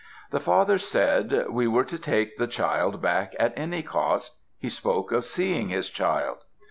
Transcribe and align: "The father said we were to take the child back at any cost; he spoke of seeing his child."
"The 0.31 0.39
father 0.39 0.79
said 0.79 1.45
we 1.51 1.67
were 1.67 1.83
to 1.83 1.99
take 1.99 2.37
the 2.37 2.47
child 2.47 3.03
back 3.03 3.35
at 3.39 3.53
any 3.55 3.83
cost; 3.83 4.39
he 4.57 4.67
spoke 4.67 5.11
of 5.11 5.25
seeing 5.25 5.69
his 5.69 5.91
child." 5.91 6.39